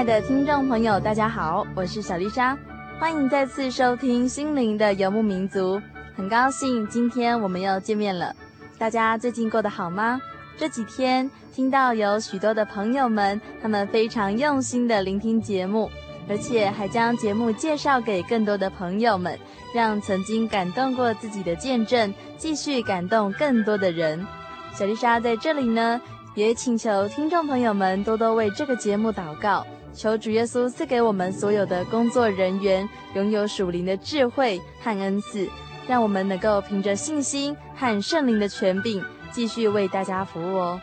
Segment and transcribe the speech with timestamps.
[0.00, 2.56] 爱的听众朋友，大家好，我是小丽莎，
[2.98, 5.76] 欢迎再次收听《心灵的游牧民族》。
[6.16, 8.34] 很高兴今天我们又见面了，
[8.78, 10.18] 大家最近过得好吗？
[10.56, 15.90] 这几天听到有许多的朋友们，他们非常用心的聆听节目，
[16.30, 19.38] 而且还将节目介绍给更多的朋友们，
[19.74, 24.26] 让曾经感动过自己的见证继续感动更多的人。
[24.72, 26.00] 小丽莎在这里呢。
[26.36, 35.48] 也请求听众朋友们多多为这个节目祷告，求主耶稣赐给我们所有的工作人员拥有属灵的智慧和恩赐，
[35.88, 39.02] 让我们能够凭着信心和圣灵的权柄，
[39.32, 40.80] 继续为大家服务哦。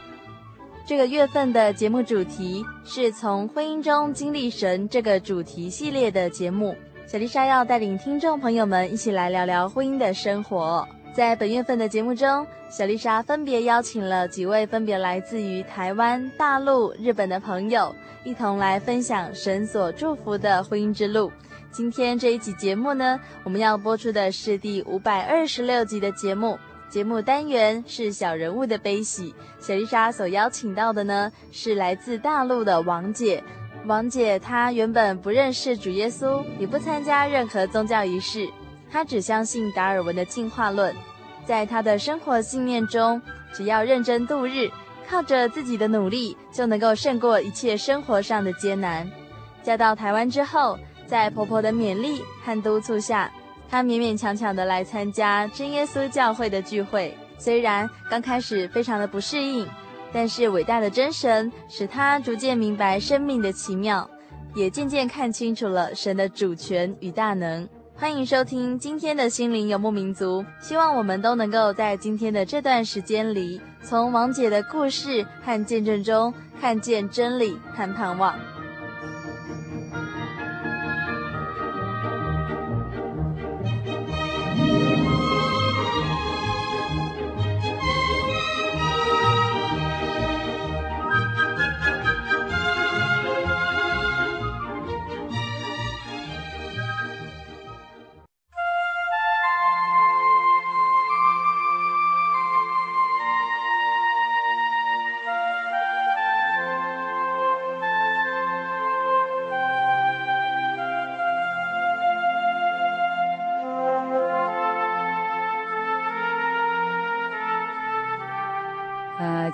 [0.86, 6.76] 这个月份的节目主题是从婚姻中经历神这个主题系列的节目，
[7.06, 10.88] 小丽莎要带领听众朋友们一起来聊聊婚姻的生活。
[11.14, 21.32] 在本月份的节目中，小丽莎分别邀请了几位分别来自于台湾、大陆、日本的朋友，一同来分享神所祝福的婚姻之路。
[21.72, 26.58] 今天这一集节目呢，我们要播出的是第五百二十六集的节目，
[26.88, 29.34] 节目单元是小人物的悲喜。
[29.60, 33.44] 小丽莎所邀请到的呢，是来自大陆的王姐。
[33.86, 38.48] 王姐她原本不认识主耶稣，也不参加任何宗教仪式。
[38.92, 40.96] 他只相信达尔文的进化论，
[41.46, 43.22] 在他的生活信念中，
[43.54, 44.70] 只要认真度日，
[45.08, 49.10] 靠着自己的努力，就能够胜过一切生活上的艰难。
[49.62, 53.32] 嫁到台湾之后，在婆婆的勉励和督促下，
[53.70, 57.18] 她勉勉强强的来参加真耶稣教会的聚会。
[57.38, 59.68] 虽然刚开始非常的不适应，
[60.12, 64.10] 但是伟大的真神使他逐渐明白生命的奇妙，
[64.56, 67.68] 也渐渐看清楚了神的主权与大能。
[68.00, 76.32] 欢迎收听今天的心灵游牧民族，希望我们都能够在今天的这段时间里，从王姐的故事和见证中，
[76.62, 78.36] 看见真理和盼望。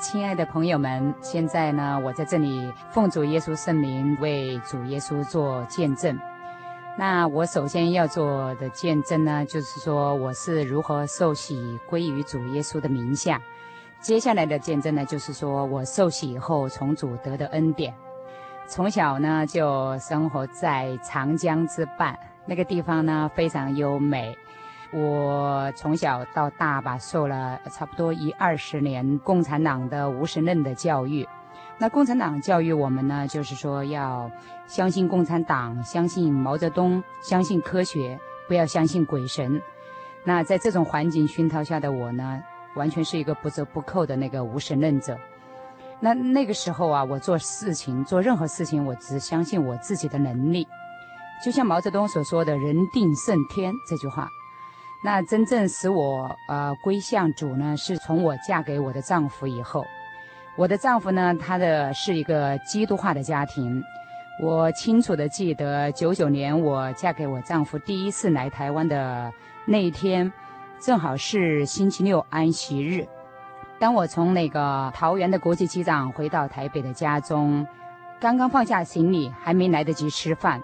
[0.03, 6.19] 亲爱的朋友们，现在呢，我在这里奉主耶稣圣名为主耶稣做见证。
[6.97, 13.41] 那我首先要做的见证呢，就是说我是如何受洗归于主耶稣的名下。
[14.01, 17.93] 接下来的见证呢，就是说我受洗以后从主得的恩典。
[18.67, 24.37] 从小呢就生活在长江之畔，那个地方呢非常优美。
[24.95, 31.27] 我从小到大吧，受了差不多一二十年共产党的无神论的教育。
[31.79, 34.29] 那共产党教育我们呢，就是说要
[34.67, 39.59] 相信共产党，相信毛泽东，相信科学，不要相信鬼神。
[40.23, 42.39] 那在这种环境熏陶下的我呢，
[42.75, 45.17] 完全是一个不折不扣的那个无神论者。
[45.99, 50.67] 那那个时候啊，我做事情做任何事情，我只相信我自己的能力。
[51.43, 54.29] 就像毛泽东所说的“人定胜天”这句话。
[55.03, 59.85] 那真正使我呃归向主呢，是从我嫁给我的丈夫以后。
[60.55, 63.83] 我的丈夫呢，他的是一个基督化的家庭。
[64.41, 69.31] 我清楚地记得，九九年我嫁给我丈夫第一次来台湾的
[69.65, 70.31] 那一天，
[70.79, 73.05] 正好是星期六安息日。
[73.79, 77.67] 当我从那个桃园的国际机场回到台北的家中，
[78.21, 80.61] 刚刚放下行李，还没来得及吃饭，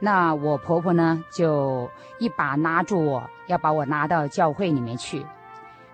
[0.00, 1.88] 那我婆婆呢就
[2.18, 5.24] 一把拉住我，要把我拉到教会里面去。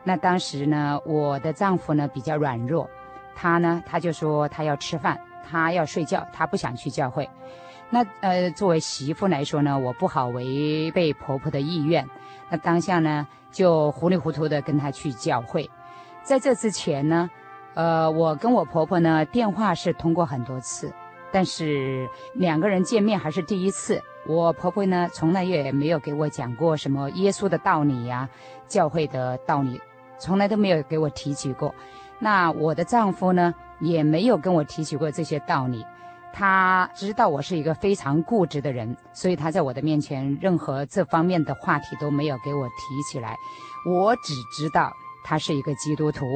[0.04, 2.88] 那当时呢，我的丈夫呢比较软弱，
[3.34, 5.20] 他呢他就说他要吃饭，
[5.50, 7.28] 他要睡觉，他不想去教会。
[7.90, 12.08] 那呃，作为媳妇来说呢，我不好违背婆婆的意愿。
[12.48, 15.68] 那当下呢，就糊里糊涂的跟他去教会。
[16.22, 17.28] 在这之前呢，
[17.74, 20.92] 呃，我跟我婆婆呢电话是通过很多次，
[21.32, 24.02] 但是两个人见面还是第一次。
[24.26, 28.28] 我婆婆呢从来也没有给我讲过什么耶稣的道理呀、
[28.66, 29.80] 教会的道理，
[30.18, 31.74] 从来都没有给我提起过。
[32.18, 35.84] 那我的丈夫呢也没有跟我提起过这些道理。
[36.32, 43.34] 他知道我是一个非常固执的人，所以他在我的面前任何这方面的话题都没有给我提起来。
[43.88, 44.92] 我只知道
[45.24, 46.26] 他是一个基督徒，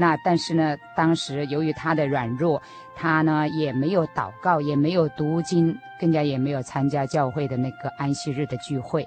[0.00, 2.62] 那但是呢，当时由于他的软弱，
[2.96, 9.04] 他呢也没有祷告，也没有读经，更加也没有参加教会的那个安息日的聚会。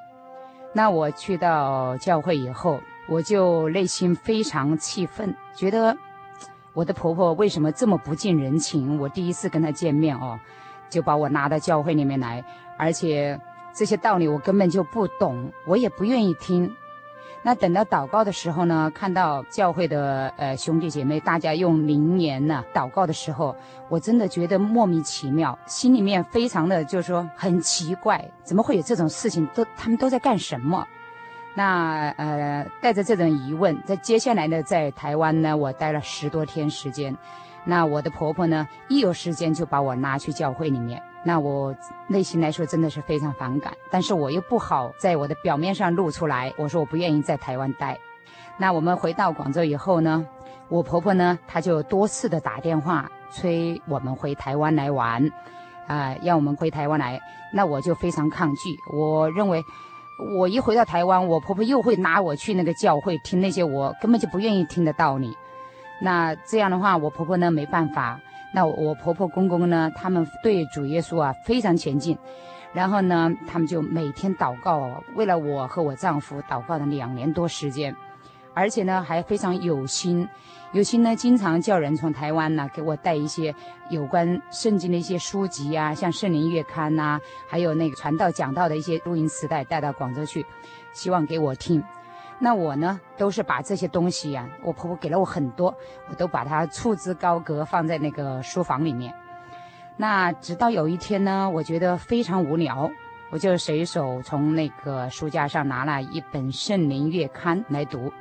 [0.71, 2.79] 那我去到教会以后，
[3.09, 5.97] 我就内心非常气愤，觉得。
[6.75, 8.99] 我的婆婆为什么这么不近人情？
[8.99, 10.39] 我第一次跟她见面哦，
[10.89, 12.43] 就把我拉到教会里面来，
[12.77, 13.39] 而且
[13.73, 16.71] 这些道理我根本就不懂，我也不愿意听。
[17.45, 23.53] 那等到祷告的时候呢，看到教会的呃兄弟姐妹大家用灵言呢祷告的时候，
[23.89, 29.45] 我真的觉得莫名其妙，心里面非常的就是说很奇怪，怎么会有这种事情？
[29.53, 30.87] 都他们都在干什么？
[31.53, 37.15] 那呃，带着这种疑问，在接下来呢，在台湾呢，我待了十多天时间。
[37.65, 41.01] 那我的婆婆呢，一有时间就把我拉去教会里面。
[41.23, 41.75] 那我
[42.07, 46.53] 内心来说真的是非常反感，但是我又不好在我的表面上露出来。
[46.57, 47.97] 我说我不愿意在台湾待。
[48.57, 50.25] 那我们回到广州以后呢，
[50.67, 55.25] 我婆婆呢，她就多次的打电话催我们回台湾来玩，
[55.87, 57.19] 啊、呃，要我们回台湾来。
[57.53, 59.63] 那我就非常抗拒，我认为。
[60.37, 65.35] 我一回到台湾，我婆婆又会拿我去那个教会听那些我根本就不愿意听的道理。
[66.03, 68.19] 那这样的话，我婆婆呢没办法。
[68.53, 72.17] 那我婆婆公公呢，他们对主耶稣啊非常虔敬。
[72.73, 77.95] 然后呢，他们就每天祷告，为了我和我丈夫祷告了两年多时间，
[78.53, 80.27] 而且呢还非常有心。
[80.73, 83.53] 有心呢，经常叫人从台湾呢给我带一些
[83.89, 90.45] 有关圣经的一些书籍啊，像《圣灵月刊》呐，还有那个传道讲道的一些录音磁带带到广州去，
[90.91, 91.81] 希望给我听。
[92.43, 95.73] 那我呢，都是把这些东西呀、我婆婆给了我很多，
[96.09, 99.15] 我都把它束之高阁，放在那个书房里面。
[99.95, 102.91] 那直到有一天呢，我觉得非常无聊，
[103.29, 108.11] 我就随手从那个书架上拿了一本《圣灵月刊》来读。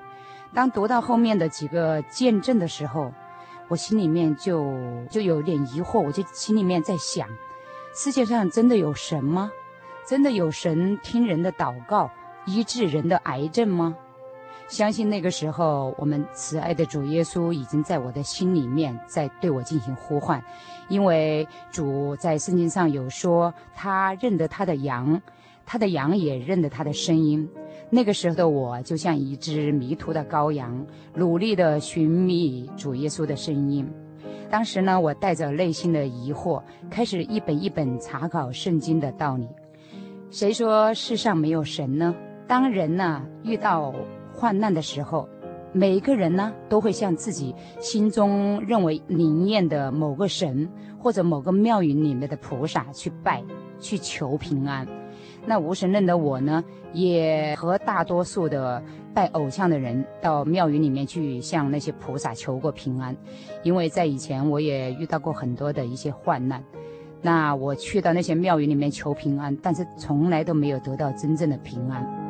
[0.54, 3.12] 当读到后面的几个见证的时候，
[3.66, 4.72] 我心里面就
[5.10, 7.28] 就有点疑惑，我就心里面在想：
[7.92, 9.50] 世界上真的有神吗？
[10.06, 12.08] 真的有神听人的祷告，
[12.44, 13.96] 医治人的癌症吗？
[14.72, 20.42] 相信那个时候，我们慈爱的主耶稣已经在我的心里面在对我进行呼唤，
[20.88, 25.20] 因为主在圣经上有说，他认得他的羊，
[25.66, 27.46] 他的羊也认得他的声音。
[27.90, 33.86] 那个时候的我，就像一只迷途的羔羊，努力地寻觅主耶稣的声音。
[34.48, 39.46] 当时呢，我带着内心的疑惑，开始一本一本查考圣经的道理。
[40.30, 42.14] 谁说世上没有神呢？
[42.46, 43.94] 当人呢遇到
[44.42, 45.28] 患难的时候，
[45.72, 50.68] 每一个人呢都会向自己心中认为灵验的某个神
[50.98, 53.40] 或者某个庙宇里面的菩萨去拜，
[53.78, 54.84] 去求平安。
[55.46, 58.82] 那无神论的我呢，也和大多数的
[59.14, 63.16] 拜偶像的人到庙宇里面去向那些菩萨求过平安，
[63.62, 66.60] 因为在以前我也遇到过很多的一些患难，
[67.20, 72.21] 那我去到那些庙宇里面求平安，但是从来都没有得到真正的平安。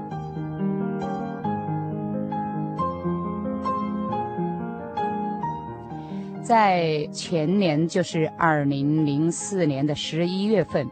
[6.43, 10.85] 在前年，就是二零零四年的十一月份。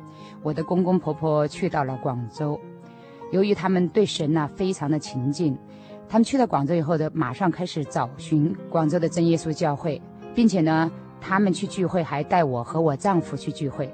[0.42, 2.58] 我的公公婆婆去到了广州，
[3.32, 5.58] 由于他们对神呐、啊、非常的亲近，
[6.08, 10.00] 他们去到广州以后的马上开始找寻广州的真耶稣教会，
[10.34, 10.90] 并且呢
[11.20, 13.92] 他们去聚会，还带我和我丈夫去聚会。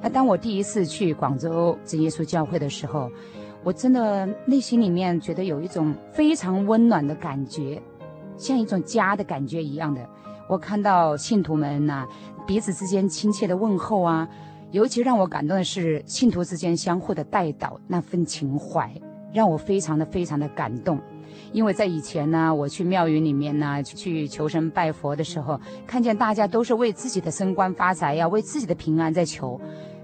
[0.00, 3.10] 那当我第一次去广州真耶稣教会的时候，
[3.64, 7.82] 我真的内心里面觉得有一种非常温暖的感觉，
[8.38, 10.08] 像一种家的感觉一样的。
[10.52, 12.06] 我看到信徒们呐、
[12.46, 14.28] 彼此之间亲切的问候啊，
[14.70, 18.92] 尤其让我感动的是信徒之间相互的代祷那份情怀，
[19.32, 21.00] 让我非常的非常的感动。
[21.54, 29.58] 因为在以前呢，我去庙宇里面呢，去求神拜佛的时候，看见大家都是为自己的升官发财呀，为自己的平安在求，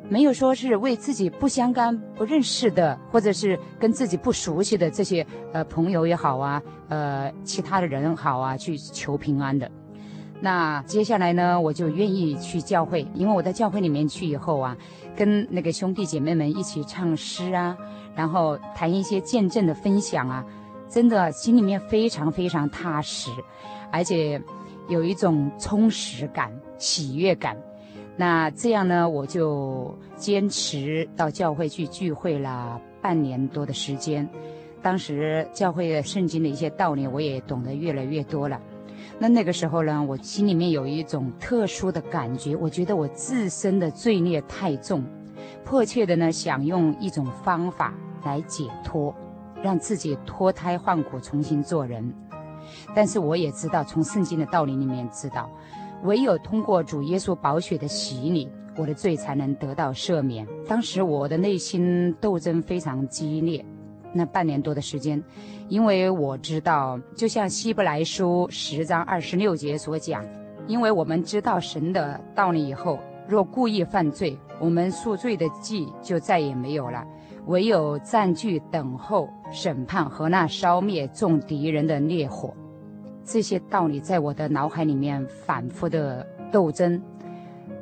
[0.09, 9.71] 没有说是为自己不相干、不认识的，或者是跟自己不熟悉的这些呃朋友也好啊，呃其他的人好啊，去求平安的。
[10.41, 14.77] 那接下来呢，我就愿意去教会，因为我在教会里面去以后啊，
[15.17, 17.77] 跟那个兄弟姐妹们一起唱诗啊，
[18.15, 20.45] 然后谈一些见证的分享啊。
[20.89, 23.31] 真的心里面非常非常踏实，
[23.93, 24.41] 而且
[24.89, 27.55] 有一种充实感、喜悦感。
[28.17, 34.27] 那这样呢，我就坚持到教会去聚会了半年多的时间。
[34.81, 38.59] 当时教会的圣经的一些道理，我也懂得越来越多了。
[39.19, 45.05] 那那个时候呢，我心里面有一种特殊的感觉，我觉得我自身的罪孽太重，
[45.65, 47.93] 迫切的呢想用一种方法
[48.25, 49.15] 来解脱。
[49.61, 52.15] 让自己脱胎换骨，重新做人。
[52.95, 55.51] 但是我也知道，从圣经的道理里面知道，
[56.05, 60.47] 唯有通过主耶稣宝血的洗礼，我的罪才能得到赦免。
[60.69, 63.67] 当时我的内心斗争非常激烈，
[64.13, 65.23] 那半年多的时间，
[65.69, 70.25] 因为我知道，就像希伯来书十章二十六节所讲，
[70.67, 72.99] 因为我们知道神的道理以后，
[73.29, 77.05] 若故意犯罪，我们赎罪的祭就再也没有了。
[77.47, 82.55] 唯有暂据等候审判和那烧灭众敌人的烈火，
[83.25, 87.03] 这些道理在我的脑海里面反复的斗争。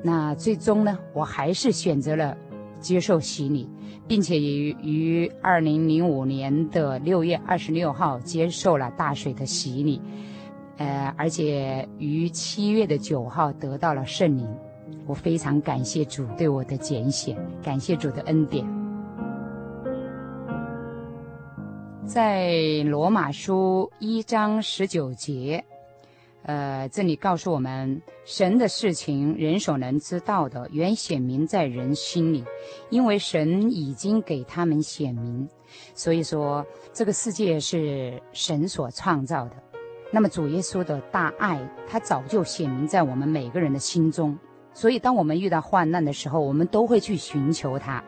[0.02, 2.36] 那最终呢，我还是选择了
[2.78, 3.68] 接受洗礼，
[4.08, 10.00] 并且于于二零零五年的六月二十六号接受了大水的洗礼，
[10.78, 14.46] 呃，而且于七月的九号得到了圣灵。
[15.06, 18.64] 我非常感谢主对我的拣选，感谢主的恩典。
[22.04, 22.52] 在
[22.84, 25.64] 罗马书一章十九节，
[26.46, 32.44] 呃，这里告诉我们，神的事情，人所能知道的，原显明在人心里，
[32.88, 35.48] 因为神已经给他们显明。
[35.92, 39.56] 所以说，这个世界是神所创造的。
[40.12, 44.38] 那么，主耶稣的大爱，他早就显明在我们每个人的心中。
[44.72, 48.04] 所以，当我们遇到患难的时候，我们都会去寻求他。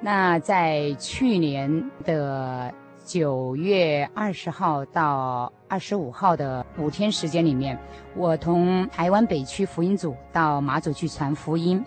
[0.00, 2.74] 那在去年的。
[3.10, 7.76] 九月二十号到二十五号的五天时间里面，
[8.14, 11.84] 我从台湾北区福音组到马祖去传福音。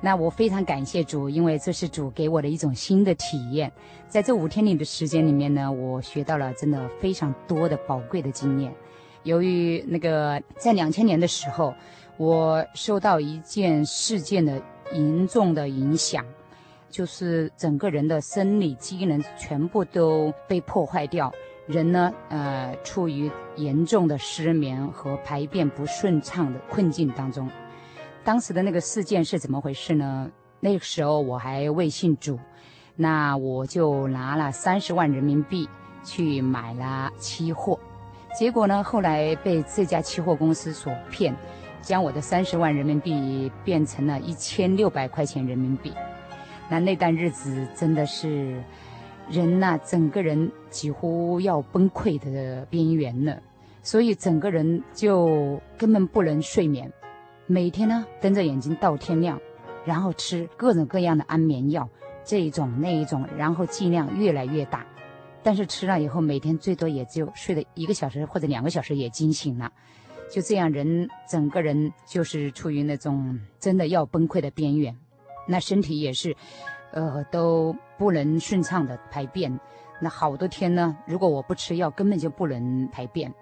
[0.00, 3.70] 那我非常感谢主，因为这是主给我的一种新的体验。
[4.08, 8.72] 在这五天里的时间里面呢，我学到了真的非常多的宝贵的经验。
[9.24, 11.74] 由于那个在两千年的时候，
[12.16, 14.58] 我受到一件事件的
[14.94, 16.24] 严重的影响。
[16.96, 21.30] 就是整个人的生理机能全部都被破坏掉，
[21.66, 27.50] 人呢，呃，处于严重的失眠和排便不顺畅的困境当中。
[28.24, 30.30] 当时的那个事件是怎么回事呢？
[30.58, 32.38] 那个时候我还未信主，
[32.94, 35.68] 那我就拿了三十万人民币
[36.02, 37.78] 去买了期货，
[38.34, 41.36] 结果呢，后来被这家期货公司所骗，
[41.82, 45.92] 将我的三十万人民币变成了一千六百块钱人民币。
[46.68, 48.60] 那那段日子真的是，
[49.30, 53.40] 人呐，整个人几乎要崩溃的边缘了，
[53.82, 56.92] 所以整个人就根本不能睡眠，
[57.46, 59.40] 每天呢瞪着眼睛到天亮，
[59.84, 61.88] 然后吃各种各样的安眠药，
[62.24, 64.84] 这一种那一种，然后剂量越来越大，
[65.42, 69.72] 但是吃了以后每天最多也就睡了一个小时或者两个小时也惊醒了，
[70.28, 74.96] 就这样人整个人就是处于那种真的要崩溃的边缘。
[75.46, 76.36] 那身体也是，
[76.92, 79.58] 呃，都不能顺畅的排便。
[80.00, 83.32] 那好多天呢，如果我不吃药，根本就不能排便。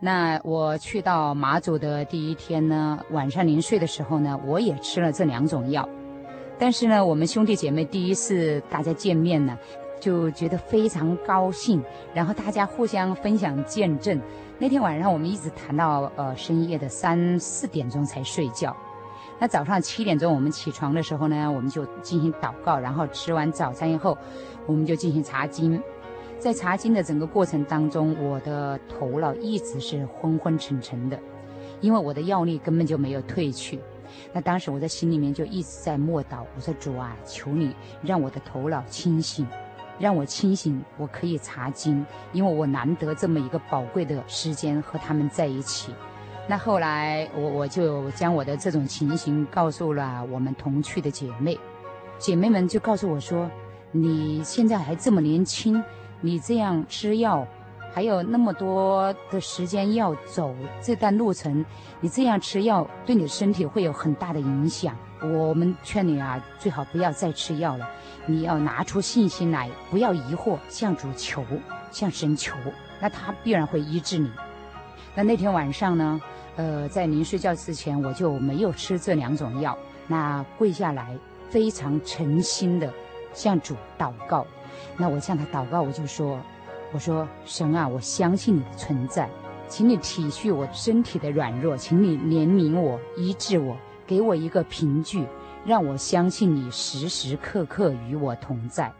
[0.00, 5.88] 那我去到马祖的第一天呢，晚上临睡的时候呢，我也吃了这两种药。
[6.58, 9.56] 但是呢，我们兄弟姐妹第一次大家见面呢，
[10.00, 11.80] 就觉得非常高兴，
[12.12, 14.20] 然后大家互相分享见证。
[14.58, 18.76] 那天晚上我们一直谈到呃深夜的三四点钟才睡觉。
[19.42, 24.16] 那早上七点钟我们起床的时候呢，我们就进行祷告，然后吃完早餐以后，
[24.66, 25.82] 我们就进行查经。
[26.38, 31.18] 在查经的整个过程当中，我的头脑一直是昏昏沉沉的，
[31.80, 33.80] 因为我的药力根本就没有退去。
[34.32, 39.44] 那当时我在心里面就一直在默祷，我说主啊，求你让我的头脑清醒，
[39.98, 45.92] 让我清醒，我可以查经，因为我难得这么一个宝贵的时间和他们在一起。
[46.48, 51.58] 那后来我我就将我的这种情形告诉了我们同去的姐妹，
[52.18, 53.50] 姐妹们就告诉我说
[53.92, 55.82] ：“你现在还这么年轻，
[56.20, 57.46] 你这样吃药。”
[57.94, 61.62] 还有那么多的时间要走这段路程，
[62.00, 64.96] 你这样吃药对你的身体会有很大的影响。
[65.20, 67.86] 我们劝你啊，最好不要再吃药了。
[68.24, 71.44] 你要拿出信心来，不要疑惑，向主求，
[71.90, 72.56] 向神求，
[72.98, 74.30] 那他必然会医治你。
[75.14, 76.20] 那那天晚上呢，
[76.56, 79.76] 呃，在临睡觉之前，我就没有吃这两种药。
[80.06, 81.16] 那跪下来，
[81.48, 82.92] 非常诚心的
[83.32, 84.46] 向主祷告。
[84.96, 86.38] 那我向他祷告，我就说。
[86.94, 89.26] 我说神啊，我相信你的存在，
[89.66, 93.74] 请你体恤我身体的软弱，请你怜悯我，医治我，
[94.06, 95.26] 给我一个凭据，
[95.64, 98.92] 让我相信你时时刻刻与我同在。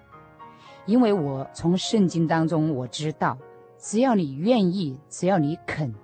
[0.86, 3.36] 因为我从圣经当中我知道，
[3.78, 5.94] 只要你愿意，只要你肯，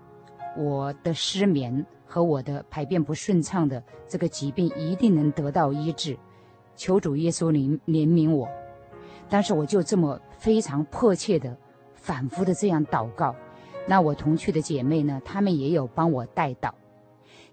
[0.59, 6.19] 我的失眠和我的排便不顺畅的这个疾病一定能得到医治。
[6.75, 8.49] 求主耶稣怜怜悯我。
[9.31, 11.57] 但是我就这么非常迫切的。
[11.95, 13.35] 反复的这样祷告，
[13.87, 16.71] 那我同去的姐妹呢，她们也有帮我代祷，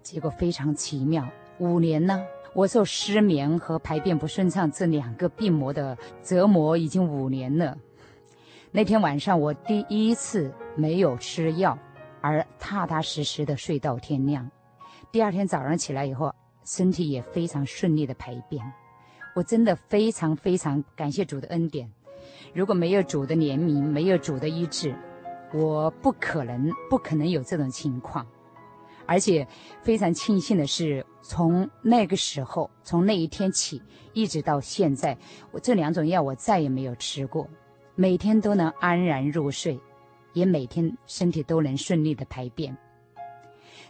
[0.02, 1.28] 结果非常奇妙。
[1.58, 7.78] 五年呢，我受失眠和排便不顺畅这两个病魔的折磨已经五年了。
[8.72, 11.78] 那天晚上我第一次没有吃药，
[12.26, 14.50] 而踏踏实实的睡到天亮。
[15.12, 18.66] 第二天早上起来以后，身体也非常顺利的排便。
[19.36, 21.88] 我真的非常非常感谢主的恩典。
[22.52, 24.96] 如果没有主的怜悯，没有主的医治，
[25.54, 28.26] 我不可能不可能有这种情况。
[29.06, 29.48] 而且
[29.84, 33.80] 非常庆幸的是，从那个时候，从那一天起，
[34.14, 35.16] 一直到现在，
[35.52, 37.48] 我这两种药我再也没有吃过，
[37.94, 39.80] 每天都能安然入睡，
[40.36, 42.78] 也每天身体都能顺利的排便。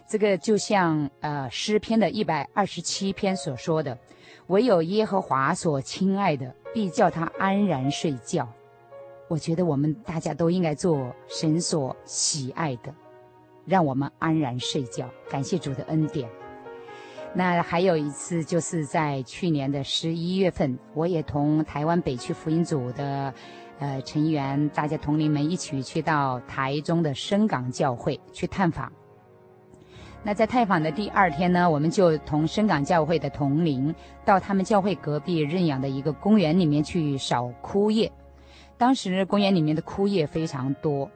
[0.08, 3.98] 这个就像呃诗篇的一百二十七篇所说的。
[4.48, 8.48] 唯有耶和华所亲爱的，必叫他安然睡觉。
[9.26, 12.94] 我觉得我们大家都应该做神所喜爱的，
[13.64, 15.10] 让我们安然睡觉。
[15.28, 16.30] 感谢主的恩典。
[17.34, 23.34] 那还有一次，就是在去年的十一月份，我也同台湾北区福音组的
[23.78, 28.90] 呃成员，大家同龄们一起去到台中的深港教会去探访。
[30.22, 38.10] 那在探访的第二天呢，我们就同深港教会的同龄到他们教会隔壁认养的一个公园里面去扫枯叶。
[38.76, 41.08] 当时公园里面的枯叶非常多，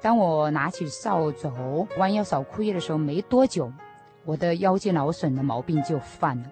[0.00, 3.72] 当我拿起扫帚弯腰扫枯叶的时候，没多久，
[4.24, 6.50] 我的腰肌劳损的毛病就犯了。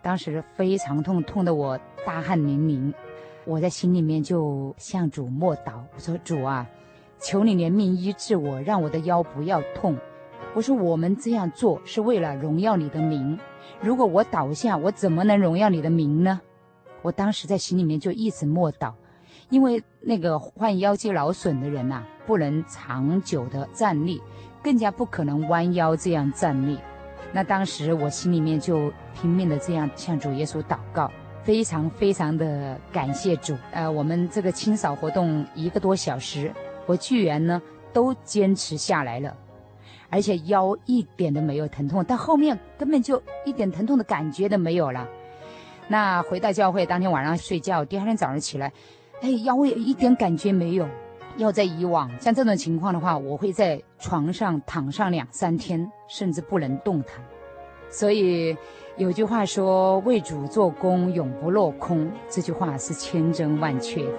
[0.00, 2.94] 当时非常痛，痛得我大汗淋漓。
[3.44, 6.66] 我在心里面就向主默祷，我说：“主啊，
[7.18, 9.96] 求你怜悯医治我，让我的腰不要痛。”
[10.54, 13.38] 我说，我们这样做是为了荣耀你的名。
[13.80, 16.40] 如果我倒下，我怎么能荣耀你的名呢？
[17.02, 18.92] 我当时在心里面就一直默祷，
[19.48, 24.20] 因为那个患腰肌劳损的人呐、不能长久的站立，
[24.62, 26.78] 更加不可能弯腰这样站立。
[27.32, 31.10] 那当时我心里面就拼命的这样向主耶稣祷告，
[31.42, 33.56] 非常非常的感谢主。
[33.72, 36.52] 呃，我们这个清扫活动一个多小时，
[36.86, 37.60] 我居然呢
[37.92, 39.36] 都坚持下来了。
[40.12, 45.08] 而且腰一点都没有疼痛，到后面根本就一点疼痛的感觉都没有了。
[45.86, 48.72] 那回到教会当天晚上睡觉，第二天早上起来，
[49.22, 50.88] 哎，腰也一点感觉没有。
[51.36, 57.24] 要在以往像这种情况的话，我会在床上躺上两三天，甚至不能动弹。
[57.88, 58.56] 所以
[59.00, 64.12] 有句话说：“为主做工，永不落空。”这句话是千真万确的。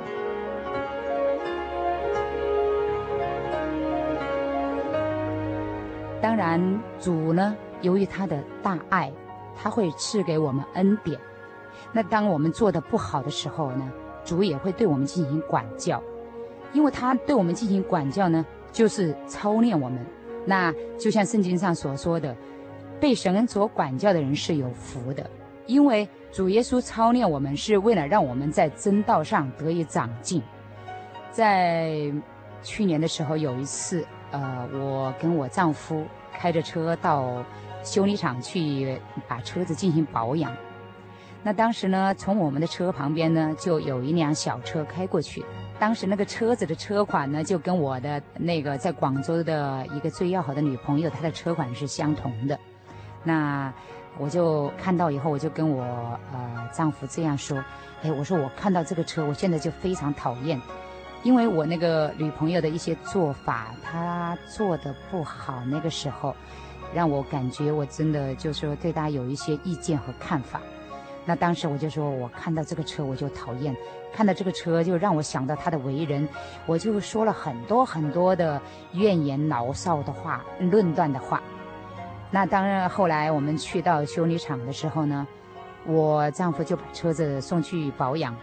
[6.19, 6.59] 当然，
[6.99, 9.13] 主呢，由于他的大爱，
[9.55, 11.19] 他会赐给我们恩典。
[11.91, 13.87] 那当我们做得不好的时候呢，
[14.25, 16.01] 主也会对我们进行管教，
[16.73, 20.03] 因为他对我们进行管教呢，就是操练我们。
[20.43, 22.35] 那就像圣经上所说的，
[23.01, 25.29] 被神恩所管教的人是有福的，
[25.65, 30.41] 因为主耶稣操练我们是为了让我们在真道上得以长进。
[31.31, 32.13] 在
[32.61, 34.05] 去年的时候，有一次。
[34.33, 37.43] 呃，我跟我丈夫开着车到
[37.83, 40.55] 修理厂去把车子进行保养。
[41.43, 45.43] 那当时呢，从我们的车旁边呢，就有一辆小车开过去。
[45.77, 52.57] 当时那个车子的车款呢，就跟我的那个在广州的一个最要好的女朋友，她的车款是相同的。
[53.23, 53.71] 那
[54.17, 55.83] 我就看到以后，我就跟我
[56.33, 57.63] 呃丈夫这样说
[58.03, 60.59] ：“哎，我说我看到这个车，我现在就非常讨厌，
[61.23, 66.35] 因为我那个女朋友的一些做法，她做得不好，那个时候
[66.93, 70.59] 让我感觉我真的就是说对她有一些意见和看法。
[71.23, 73.75] 那当时我就说，我看到这个车我就讨厌，
[74.11, 76.27] 看到这个车就让我想到她的为人，
[76.65, 78.61] 我就说了很多很多的
[78.93, 81.41] 怨言牢骚的话，论断的话。”
[82.33, 85.27] 那当然，后来我们去到修理厂的时候呢，
[85.85, 88.33] 我丈夫就把车子送去保养，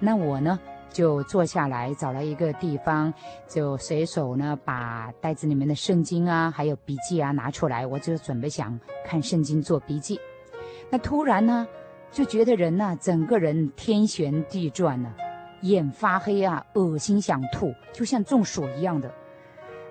[0.00, 3.12] 那我呢就坐下来找了一个地方，
[3.46, 10.18] 就随手呢把袋子里面的圣经啊，还有笔记啊拿出来，我就准备想看圣经做笔记。
[10.88, 11.68] 那突然呢，
[12.10, 15.12] 就觉得人呐，整个人天旋地转呢，
[15.60, 19.12] 眼发黑啊，恶心想吐，就像中暑一样的。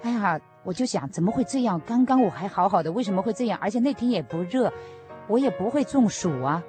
[0.02, 0.42] 哎呀！
[0.66, 1.80] 我就想，怎么会这样？
[1.86, 3.58] 刚刚我还好好的，为什么会这样？
[3.62, 4.74] 而且那天也不热，
[5.28, 6.62] 我也不会中暑啊。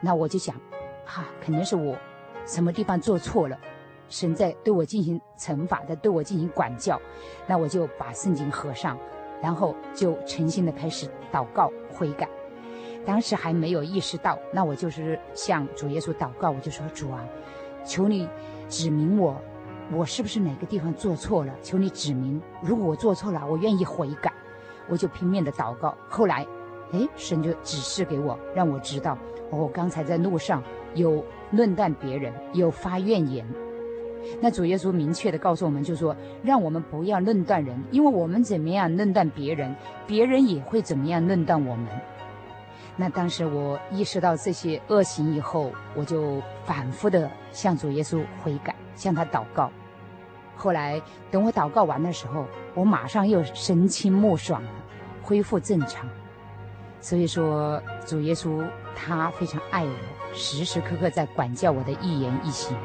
[0.00, 0.54] 那我就想，
[1.04, 1.96] 哈、肯定是我
[2.46, 3.58] 什么地方做错了，
[4.08, 7.00] 神在对我进行惩罚，在对我进行管教。
[7.46, 8.96] 那我就把圣经合上，
[9.42, 12.28] 然后就诚心的开始祷告悔改。
[13.04, 17.22] 当时还没有意识到，那我就是向主耶稣祷告，我就说：主啊，
[17.84, 18.28] 求你
[18.68, 19.36] 指明我。
[19.92, 21.52] 我是不是哪个地方做错了？
[21.62, 22.40] 求你指明。
[22.62, 24.32] 如果我做错了，我愿意悔改。
[24.88, 25.96] 我就拼命的祷告。
[26.08, 26.46] 后来，
[26.92, 29.16] 哎，神就指示给我，让我知道，
[29.50, 30.62] 我、刚才在路上
[30.94, 33.46] 有论断别人，有发怨言。
[34.40, 39.74] 那主耶稣明确的告诉我们，就说让我们不要论断人，因为我们怎么样论断别人，
[40.06, 41.86] 别人也会怎么样论断我们。
[42.96, 48.74] 那当时我意识到这些恶行以后，我就反复的向主耶稣悔改。
[48.94, 49.70] 向他祷告，
[50.56, 54.68] 后来等我祷告完的时候，我马上又神清目爽了，
[55.22, 56.06] 恢复正常。
[57.00, 62.76] 所以说，主耶稣他非常爱我，时时刻刻在管教我的一言一行。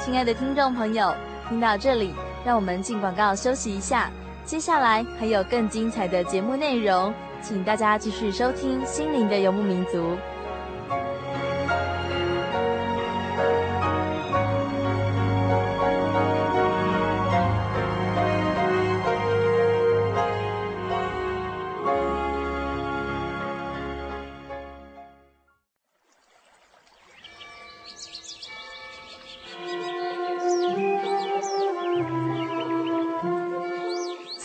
[0.00, 1.14] 亲爱的听众朋友，
[1.50, 4.10] 听到这里，让我们进广告休息一下。
[4.48, 9.98] 接下来还有更精彩的节目内容，请大家继续收听《心灵的游牧民族》。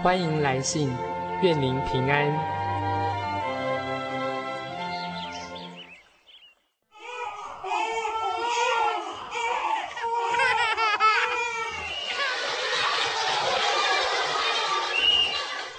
[0.00, 0.88] 欢迎来信，
[1.42, 2.32] 愿您平安。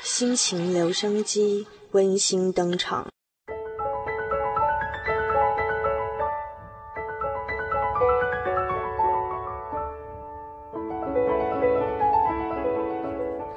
[0.03, 3.07] 心情留声机温馨登场。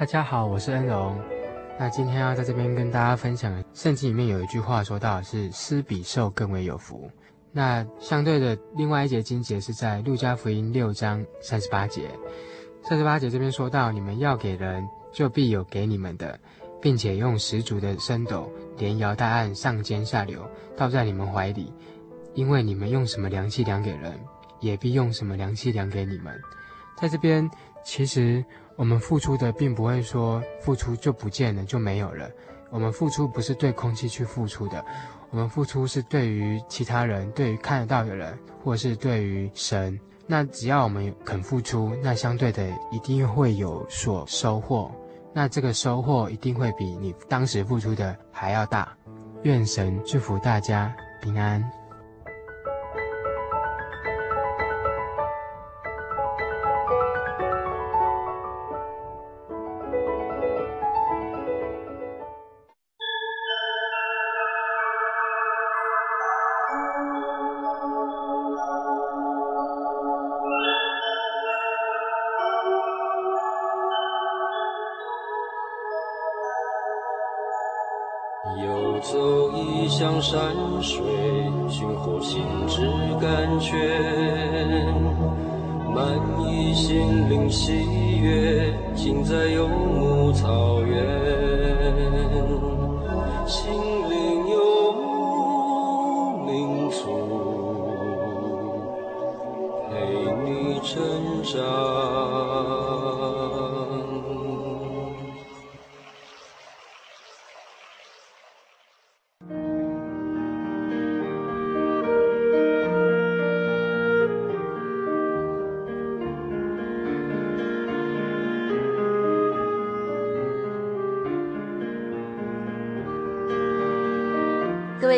[0.03, 1.17] 大家好，我是恩荣。
[1.79, 7.09] 那今天要在这边跟大家分享，圣经里面有一句话说到是“施比受更为有福”。
[7.55, 12.11] 那相对的，另外一节经节是在路加福音六章三十八节。
[12.83, 16.37] 三十八节这边说到：“你们要给人，就必有给你们的，
[16.81, 20.45] 并且用十足的升斗，连摇带按，上尖下流，
[20.77, 21.73] 倒在你们怀里。
[22.35, 24.19] 因为你们用什么量器量给人，
[24.59, 26.37] 也必用什么量器量给你们。”
[27.01, 27.49] 在这边，
[27.85, 28.45] 其实。
[28.75, 32.29] 我们付出的并不会说付出就不见了，就没有了。
[32.71, 34.83] 我们付出不是对空气去付出的，
[35.31, 40.01] 我们付出是对于其他人，对于看得到的人，或者是对于神。
[40.27, 44.91] 那只要我们肯付出，那相对的一定会有所收获。
[45.35, 48.97] 那这个收获一定会比你当时付出的还要大。
[49.43, 51.82] 愿神祝福大家平安。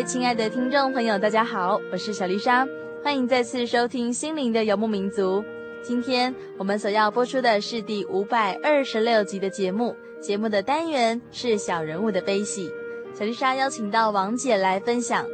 [0.07, 2.69] 亲爱的听众朋友，大家好，我是小丽莎，
[3.03, 5.43] 欢迎再次收听《心灵的游牧民族》。
[5.83, 12.71] 今天我们所要播出的是第五百二十六集的节目，节目的单元是小人物的悲喜。
[13.15, 15.27] 小丽莎邀请到王姐来分享。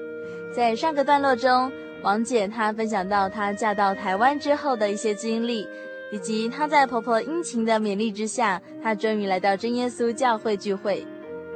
[0.54, 1.70] 在上个段落中，
[2.02, 5.66] 王姐她分享到她嫁到台湾之后的一些经历，
[6.12, 11.04] 以及她在婆婆殷勤的勉励之下，她终于来到真耶稣教会聚会，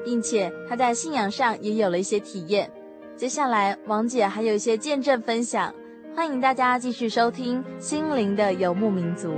[0.04, 2.68] 并且她在信仰上也有了一些体验。
[3.16, 5.72] 接下来，王姐还有一些见证分享，
[6.16, 9.30] 欢迎大家继续收听《心灵的游牧民族》。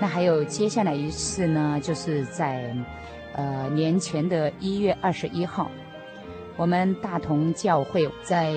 [0.00, 2.74] 那还有接下来一次呢，就是在
[3.34, 5.70] 呃年前的一月二十一号。
[6.56, 8.52] 我们大同教会在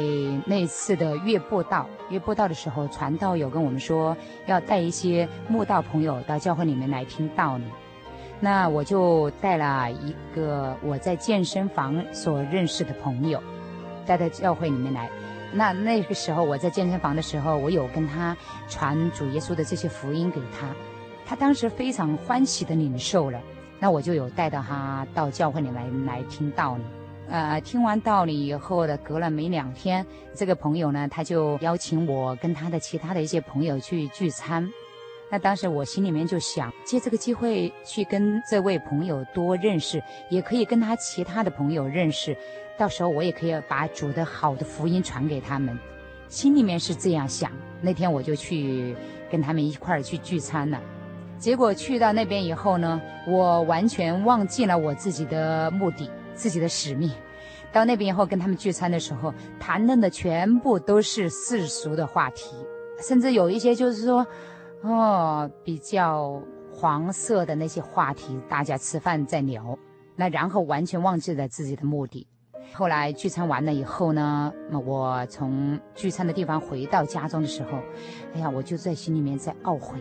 [0.45, 7.63] 那次的月播道，月播道的时候，传道有跟我们说要带一些慕道朋友到教会里面来听道理。
[8.41, 13.41] 那我就带了一个我在健身房所认识的朋友，
[14.05, 15.09] 带到教会里面来。
[15.53, 18.35] 那那个时候我在健身房的时候，我有跟他
[18.67, 20.67] 传主耶稣的这些福音给他，
[21.25, 23.39] 他当时非常欢喜的领受了。
[23.79, 26.83] 那我就有带到他到教会里来来听道理。
[27.29, 34.71] 呃，听完道理以后的，隔了没两天，这个朋友呢，他就邀请我跟他的其他的一些朋友去聚餐。
[35.31, 42.37] 那当时我心里面就想，借这个机会去跟这位朋友多认识，也可以跟他其他的朋友认识，
[42.77, 45.77] 到时候我也可以把主的好的福音传给他们。
[46.29, 47.51] 心里面是这样想。
[47.81, 48.95] 那天我就去
[49.31, 50.79] 跟他们一块儿去聚餐了。
[51.39, 56.09] 结果去到那边以后呢，我完全忘记了我自己的目的。
[56.35, 57.09] 自己的使命，
[57.71, 62.55] 到那边以后跟他们聚餐的时候，谈论的全部都是世俗的话题，
[63.01, 64.27] 甚至有一些就是说，
[64.81, 69.77] 哦，比较黄色的那些话题，大家吃饭在聊，
[70.15, 72.27] 那然后完全忘记了自己的目的。
[72.73, 77.79] 后来聚餐完了以后呢，那我从聚餐的地方回到家中的时候，
[78.33, 79.97] 哎呀，我就在心里面在懊悔，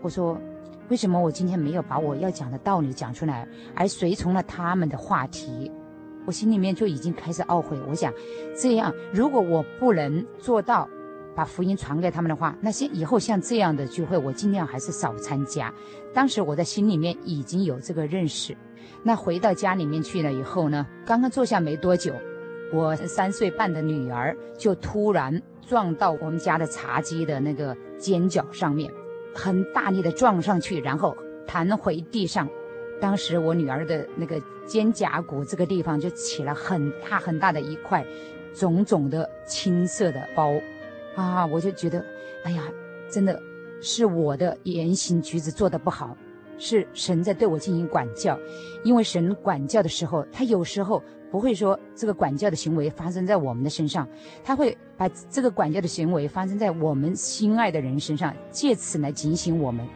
[0.00, 0.38] 我说。
[0.88, 5.70] 为什么我今天没有把我要讲的道理讲出来，而随从了他们的话题？
[6.24, 7.78] 我心里面就已经开始懊悔。
[7.88, 8.12] 我想，
[8.56, 10.88] 这样如果我不能做到
[11.34, 15.72] 把福音传给他们的话，那些以后像这样的聚会，我尽量还是少参加。
[16.14, 18.56] 当时我在心里面已经有这个认识。
[19.02, 22.12] 那回到家里面去了以后呢，刚刚坐下没多久，
[22.72, 28.90] 我三岁半的女儿就突然撞到我们家的茶几的那个尖角上面。
[29.38, 32.48] 很大力的撞上去，然后弹回地上。
[33.00, 38.04] 当时我女儿的那个肩胛骨这个地方就起了很大很大的一块
[38.52, 40.52] 肿肿的青色的包，
[41.14, 42.04] 啊，我就觉得，
[42.42, 42.64] 哎呀，
[43.08, 43.40] 真的
[43.80, 46.16] 是我的言行举止做的不好，
[46.58, 48.38] 是神在对我进行管教。
[48.84, 51.02] 因为神管教的时候，他有时候。
[51.30, 54.08] 不会说这个管教的行为发生在我们的身上，
[54.42, 59.86] 他会把这个管教的行为发生在我们心爱的人身上，借此来警醒我们。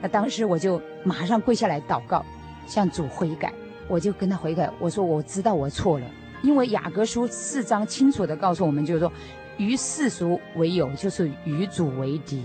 [0.00, 2.24] 那当时我就马上跪下来祷告，
[2.66, 3.52] 向主悔改。
[3.86, 6.06] 我就跟他悔改，我说我知道我错了，
[6.42, 9.12] 因为雅各书四章清楚地告诉我们，就是说
[9.58, 12.42] 与世俗为友，就是与主为敌。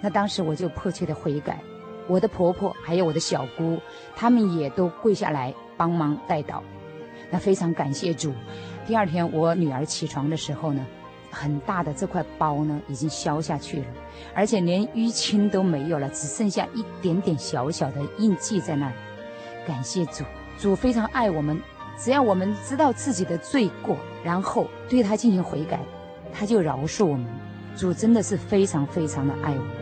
[0.00, 1.60] 那当时我就迫切地悔改，
[2.08, 3.78] 我的婆婆还有我的小姑，
[4.16, 6.60] 他们也都跪下来帮忙带祷。
[7.30, 8.32] 那非常感谢主。
[8.86, 10.84] 第二天我女儿起床的时候呢，
[11.30, 13.86] 很大的这块包呢已经消下去了，
[14.34, 18.94] 而且连淤青都没有了，只剩下一点点小小的印记在那里。
[19.66, 20.24] 感谢主，
[20.58, 21.60] 主非常爱我们，
[21.98, 23.94] 只要我们知道自己的罪过，
[24.24, 25.78] 然后对他进行悔改，
[26.32, 27.26] 他就饶恕我们。
[27.76, 29.77] 主真的是非常非常的爱我。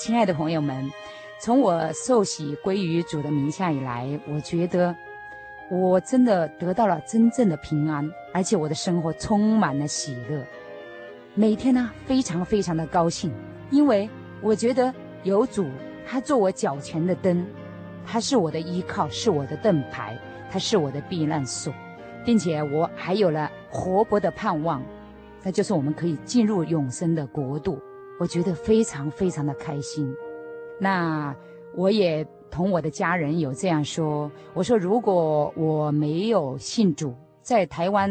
[0.00, 0.90] 亲爱的朋友们，
[1.38, 4.96] 从我受洗归于主的名下以来，我觉得
[5.68, 10.42] 我真的得到了真正的平安，而且我的生活充满了喜乐。
[11.34, 13.30] 每天呢，非常非常的高兴，
[13.70, 14.08] 因为
[14.40, 14.90] 我觉得
[15.22, 15.66] 有主，
[16.06, 17.46] 他做我脚前的灯，
[18.06, 20.18] 他是我的依靠，是我的盾牌，
[20.50, 21.74] 他是我的避难所，
[22.24, 24.82] 并且我还有了活泼的盼望，
[25.42, 27.78] 那就是我们可以进入永生的国度。
[28.20, 30.14] 我觉得非常非常的开心。
[30.78, 31.34] 那
[31.74, 38.08] 我也同我的家人有这样说，我说如果我没有信主，在台湾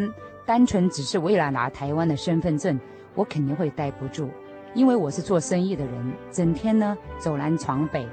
[0.48, 2.78] 单纯只是为了拿台湾的身份证。
[3.15, 4.30] 我肯定会待不住，
[4.74, 8.08] 因为我是做生意的人，整天呢走南闯北，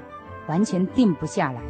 [0.47, 1.61] 完全定不下来。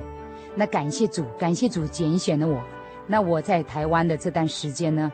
[0.55, 2.59] 那感谢主，感谢主拣选了我。
[3.05, 5.11] 那我在台湾的这段时间呢，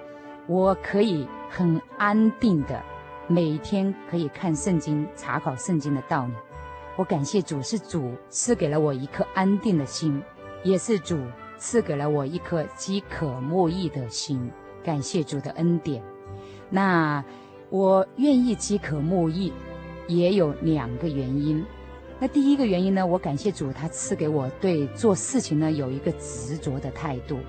[0.48, 2.82] 我可以很安定的
[3.34, 6.34] 每天可以看圣经、查考圣经的道理。
[6.96, 10.22] 我感谢主，是主赐给了我一颗安定的心，
[10.64, 11.18] 也是主
[11.58, 14.52] 赐给了我一颗饥渴慕义的心。
[14.84, 16.04] 感谢主的恩典。
[16.70, 17.24] 那。
[17.70, 19.52] 我愿意饥渴慕义，
[20.08, 21.66] 也有两个原因。
[22.20, 27.40] 那第一个原因呢，我感谢主，他赐给我对做事情呢有一个执着的态度。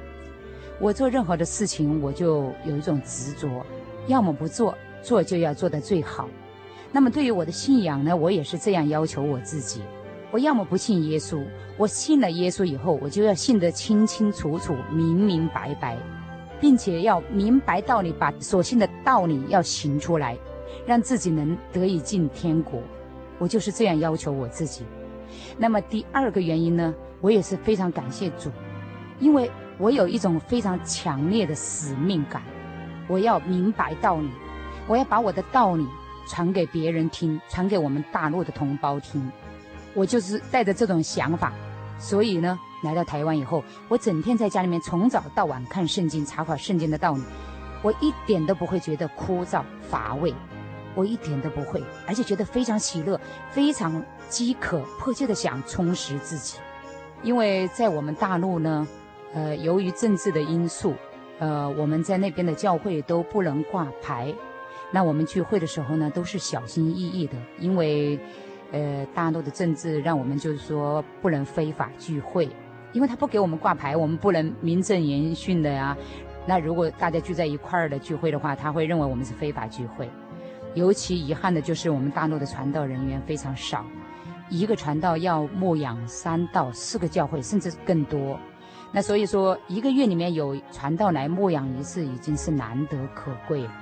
[0.80, 3.66] 我做任何的事情，我就有一种执着，
[4.06, 6.28] 要么不做，做就要做得最好。
[6.90, 9.82] 那么对于我的信仰呢，我也是这样要求我自己。
[10.32, 11.44] 我要么不信耶稣，
[11.76, 15.96] 我信了耶稣以后，我就要信得清清楚楚、明明白白。
[16.60, 20.38] 并且要明白道理，把所信的道理要行出来，
[20.86, 22.80] 让自己能得以进天国。
[23.38, 24.82] 我就是这样要求我自己。
[25.58, 28.50] 那么第二个原因呢，我也是非常感谢主，
[29.20, 32.40] 因为我有一种非常强烈的使命感，
[33.08, 34.30] 我要明白道理，
[34.86, 35.86] 我要把我的道理
[36.28, 39.30] 传给别人听，传给我们大陆的同胞听。
[39.94, 41.52] 我就是带着这种想法，
[41.98, 42.58] 所以呢。
[42.82, 47.22] 来到台湾以后，我整天在家里面从早到晚看圣经、查考圣经的道理，
[47.80, 50.34] 我一点都不会觉得枯燥乏味，
[50.94, 53.18] 我一点都不会，而且觉得非常喜乐，
[53.50, 56.58] 非常饥渴，迫切的想充实自己。
[57.22, 58.86] 因为在我们大陆呢，
[59.32, 60.92] 呃，由于政治的因素，
[61.38, 64.30] 呃，我们在那边的教会都不能挂牌，
[64.94, 68.16] 那我们聚会的时候呢，都是小心翼翼的，因为，
[68.70, 72.48] 呃，大陆的政治让我们就是说不能非法聚会。
[72.92, 75.96] 因为他不给我们挂牌，我们不能名正言顺的呀。
[76.46, 80.08] 那如果大家聚在一块儿的聚会的话，他会认为我们是非法聚会。
[80.74, 83.84] 尤其遗憾的就是我们大陆的传道人员非常少，
[84.48, 88.38] 一个传道要牧养三到四个教会，甚至更多。
[88.92, 93.72] 那所以说，一个月里面有传道来牧养一次，已经是难得可贵了。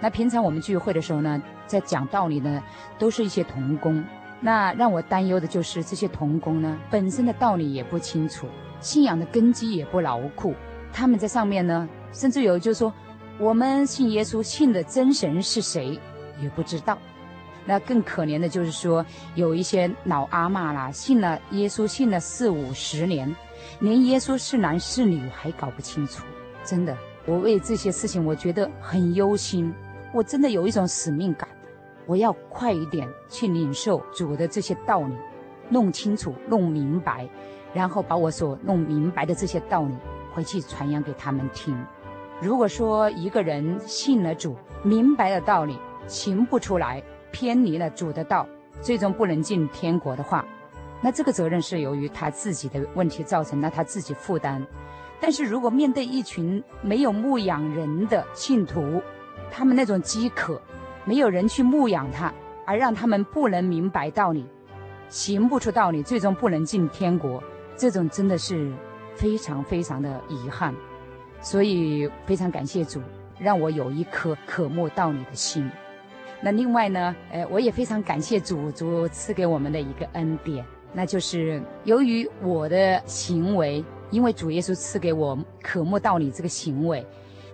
[0.00, 2.62] 那平常我们聚会的时候呢，在讲道理呢，
[2.98, 4.02] 都是一些童工。
[4.40, 8.46] 那让我担忧的就是这些童工呢，本身的道理也不清楚，
[8.80, 10.54] 信仰的根基也不牢固。
[10.92, 12.92] 他们在上面呢，甚至有就是说，
[13.38, 16.00] 我们信耶稣，信的真神是谁
[16.40, 16.96] 也不知道。
[17.66, 23.36] 那更可怜的就是说，有一些老阿嬷啦，信了耶稣，信了四五十年，
[23.80, 26.24] 连耶稣是男是女还搞不清楚。
[26.64, 29.72] 真的，我为这些事情我觉得很忧心，
[30.12, 31.48] 我真的有一种使命感。
[32.06, 35.14] 我要快一点去领受主的这些道理，
[35.68, 37.28] 弄清楚、弄明白，
[37.72, 39.94] 然后把我所弄明白的这些道理
[40.34, 41.76] 回去传扬给他们听。
[42.40, 48.44] 如果说一个人信了主，明白了道理，行不出来，偏离了主的道，
[48.80, 50.44] 最终不能进天国的话，
[51.00, 54.66] 那这个责任是由于他自己的问题造成，那他自己负担。
[55.20, 59.00] 但是如果面对一群没有牧养人的信徒，
[59.50, 60.60] 他们那种饥渴。
[61.04, 62.32] 没有人去牧养他，
[62.66, 64.46] 而让他们不能明白道理，
[65.08, 67.42] 行不出道理，最终不能进天国。
[67.74, 68.70] 这种真的是
[69.16, 70.74] 非常非常的遗憾，
[71.40, 73.00] 所以非常感谢主，
[73.38, 75.68] 让我有一颗渴慕道理的心。
[76.42, 87.04] 那另外呢，呃，我也非常感谢主，主赐给我们的一个恩典，那就是由于我的行为，因为主耶稣赐给我渴慕道理这个行为，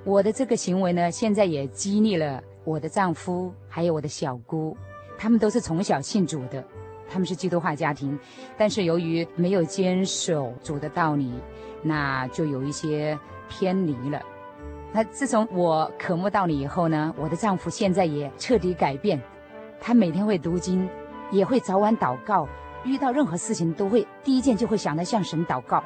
[0.07, 2.40] 我的这个行为呢，现在也激励了。
[2.62, 4.76] 我的丈夫还有我的小姑，
[5.18, 6.64] 他们都是从小信主的，
[7.11, 8.16] 他们是基督化家庭，
[8.57, 11.32] 但是由于没有坚守主的道理，
[11.82, 14.22] 那就有一些偏离了。
[14.92, 19.20] 那自从我渴慕道理以后呢，我的丈夫现在也彻底改变，
[19.80, 20.88] 他每天会读经，
[21.32, 22.48] 也会早晚祷告，
[22.84, 25.82] 遇到任何事情都会第一件就会想到向神祷告，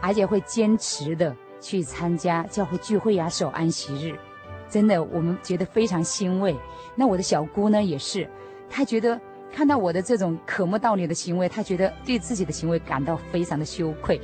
[0.00, 1.32] 而且会坚持的
[1.62, 4.14] 去参加教会聚会呀，守安息日。
[4.68, 6.54] 真的，我们觉得非常欣慰。
[6.94, 8.28] 那我的小姑呢，也是，
[8.68, 9.18] 她觉得
[9.54, 14.20] 看到我的这种渴慕道理的行为，她觉得对自己的行为感到非常的羞愧，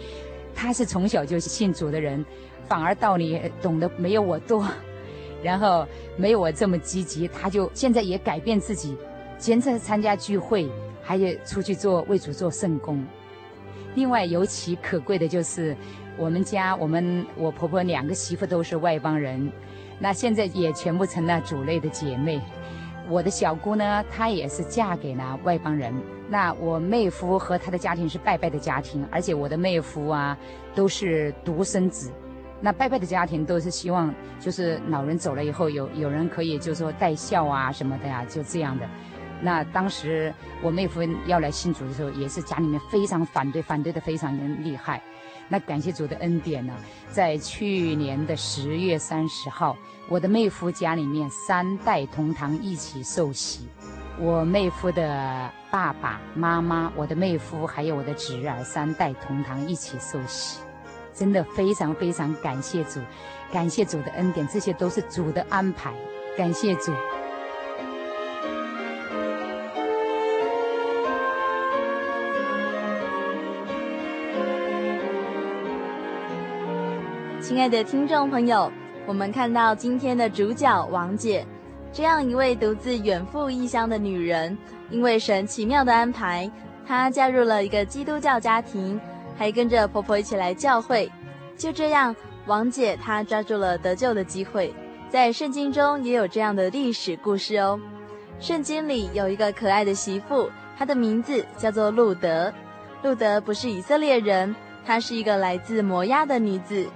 [0.55, 2.25] 她是从小就信主的人，
[2.67, 4.67] 反而道理懂得没有我多，
[5.43, 5.87] 然后
[6.17, 8.97] 没有我这么积极，她就现在也改变自己，
[9.37, 10.67] 坚持参加聚会，
[11.03, 13.05] 还有出去做为主做圣工。
[13.95, 15.77] 另外，尤其可贵的就是
[16.19, 19.51] 我们家，我们我婆婆两个媳妇都是外邦人，
[20.01, 22.41] 那现在也全部成了主内的姐妹。
[23.09, 25.95] 我的小姑呢，她也是嫁给了外邦人。
[26.29, 30.37] 那我妹夫和他的家庭是拜拜的家庭，而且我的妹夫啊
[30.75, 32.13] 都是独生子。
[32.61, 38.87] 那拜拜的家庭都是希望，就是老人走了以后有有人可以就是说带孝啊什么的呀，就这样的。
[39.41, 45.01] 那当时我妹夫要来信主的时候，也是家里面非常反对，反对的非常厉害。
[45.49, 46.75] 那感谢主的恩典呢，
[47.11, 49.77] 在去年的十月三十号，
[50.09, 53.67] 我的妹夫家里面三代同堂一起受洗，
[54.21, 60.61] 我妹夫的爸爸妈妈、我的妹夫还有我的侄儿三代同堂一起受洗，
[61.15, 63.01] 真的非常非常感谢主，
[63.51, 65.95] 感谢主的恩典，这些都是主的安排，
[66.37, 66.93] 感谢主。
[77.49, 78.71] 亲爱的听众朋友，
[79.07, 81.47] 我们看到今天的主角王姐，
[81.91, 84.57] 这样一位独自远赴异乡的女人，
[84.91, 86.49] 因为神奇妙的安排，
[86.87, 89.01] 她加入了一个基督教家庭，
[89.35, 91.11] 还跟着婆婆一起来教会。
[91.57, 94.71] 就这样，王姐她抓住了得救的机会。
[95.09, 97.81] 在圣经中也有这样的历史故事哦。
[98.39, 102.53] 圣经里有一个可爱的媳妇，她的名字叫做路德。
[103.03, 106.87] 路德不是以色列人，她是一个来自摩押的女子。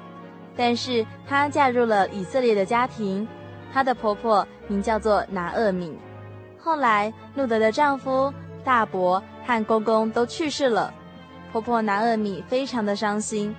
[0.57, 3.27] 但是她嫁入了以色列的家庭，
[3.73, 5.97] 她的婆婆名叫做拿厄米。
[6.59, 8.33] 后来路德的丈夫
[8.65, 10.93] 大伯和公公都去世了，
[11.51, 13.55] 婆婆拿厄米非常的伤心。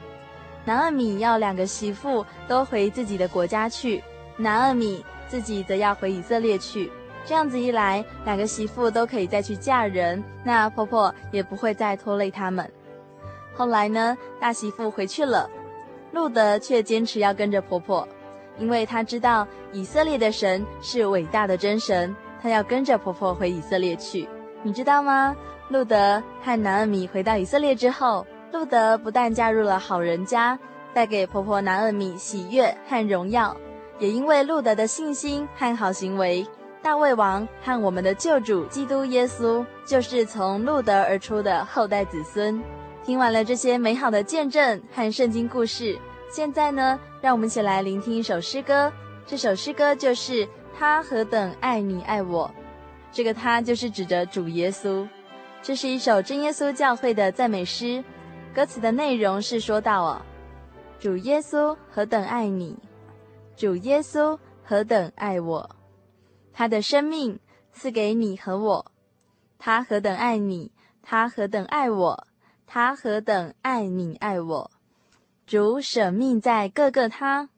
[0.65, 4.01] 拿厄米要两个媳妇都回自己的国家去，
[4.37, 6.89] 拿厄米自己则要回以色列去。
[7.25, 12.69] 这样子一来，两个媳妇都可以再去嫁人，那婆婆也不会再拖累他们。
[13.53, 15.49] 后来呢，大媳妇回去了。
[16.14, 18.07] 路德却坚持要跟着婆婆，
[18.57, 24.30] 因为她知道以色列的神是伟大的真神，她要跟着婆婆回以色列去。
[24.61, 25.36] 你知道吗？
[25.70, 30.57] 路德和拿俄米回到以色列之后，路德不但嫁入了好人家，
[30.93, 33.57] 带给婆婆拿俄米喜悦和荣耀，
[33.97, 36.45] 也因为路德的信心和好行为，
[36.84, 42.61] 大卫王和我们的救主基督耶稣就是从路德而出的后代子孙。
[43.04, 45.99] 听完了这些美好的见证和圣经故事，
[46.32, 48.91] 现在呢，让我们一起来聆听一首诗歌。
[49.26, 52.49] 这首诗歌就是“他何等爱你爱我”，
[53.12, 55.06] 这个“他”就是指着主耶稣。
[55.62, 58.01] 这是一首真耶稣教会的赞美诗，
[58.56, 60.22] 歌词的内容是说到哦，
[60.97, 62.78] 主耶稣何等爱你，
[63.58, 65.70] 主耶稣何等爱我，
[66.54, 67.38] 他的生命
[67.74, 68.91] 赐给你和我，
[69.60, 72.28] 他何等爱你，他何等爱我。
[72.66, 74.72] 他何等爱你爱我，
[75.45, 77.49] 主舍命在各个他，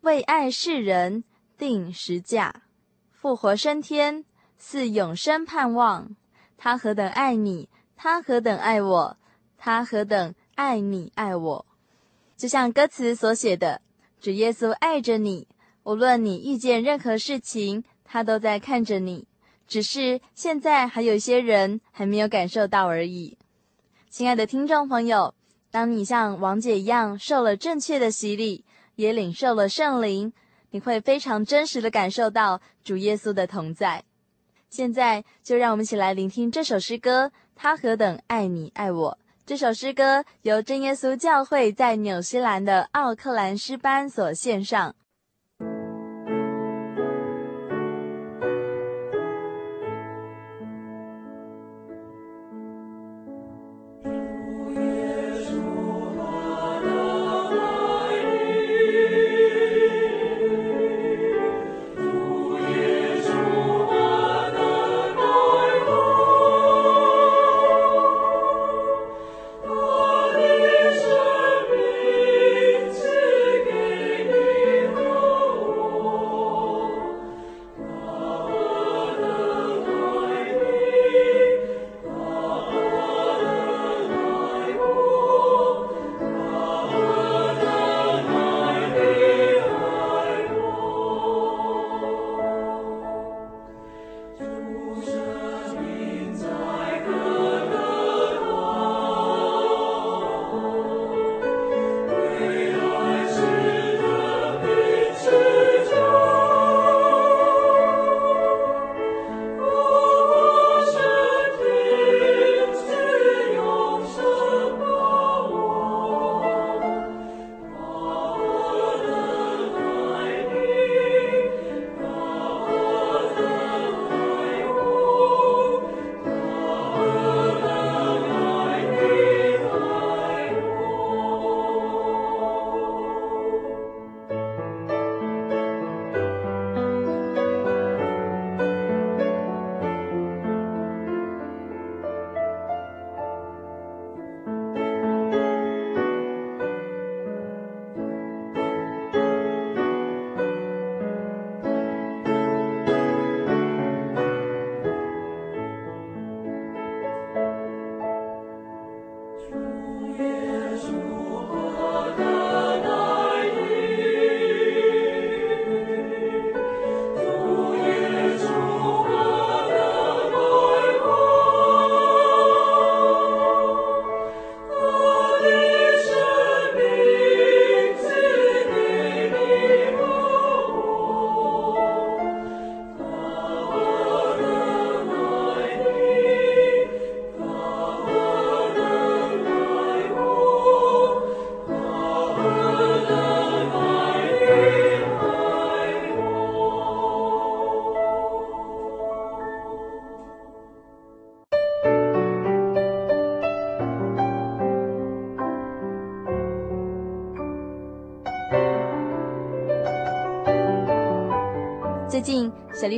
[0.00, 1.24] 为爱世人
[1.56, 2.62] 定十架，
[3.12, 4.24] 复活升天，
[4.56, 6.16] 赐永生盼望。
[6.56, 9.16] 他何等爱你，他何等爱我，
[9.56, 11.66] 他何等爱你爱我。
[12.36, 13.82] 就像歌词所写的，
[14.20, 15.46] 主耶稣爱着你，
[15.84, 19.28] 无论你遇见任何事情，他都在看着你，
[19.66, 23.37] 只是现在还有些人还没有感受到而已。
[24.10, 25.34] 亲爱的听众朋友，
[25.70, 28.64] 当你像王姐一样受了正确的洗礼，
[28.96, 30.32] 也领受了圣灵，
[30.70, 34.02] 你会非常真实的感受到主耶稣的同在。
[34.70, 39.12] 现在就让我们一起来聆听这首诗歌《他何等爱你爱我》。
[39.44, 44.94] 这首诗歌由真耶稣教会在纽西兰的奥克兰诗班所献上。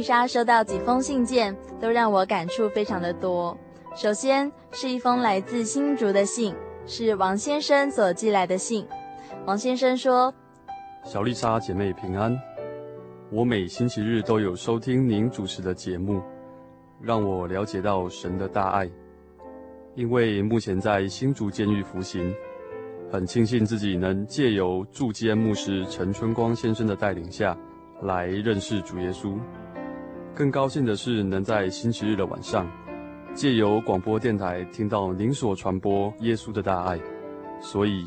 [0.01, 3.55] 丽莎收到几封信件，都让我感触非常的多。
[3.94, 6.55] 首先是一封来自新竹的信，
[6.86, 8.88] 是王先生所寄来的信。
[9.44, 10.32] 王先生说
[11.05, 12.34] ：“小丽莎姐妹平安，
[13.30, 16.22] 我每星期日都有收听您主持的节目，
[16.98, 18.88] 让我了解到神的大爱。
[19.94, 22.34] 因为目前在新竹监狱服刑，
[23.12, 27.55] 很庆幸自己能借由驻监牧师陈春光先生的带领下
[28.01, 29.36] 来认识主耶稣。
[30.35, 32.66] 更高兴的是能在星期日的晚上。”
[33.33, 36.99] 借由广播电台听到您所传播耶稣的大爱，
[37.61, 38.05] 所以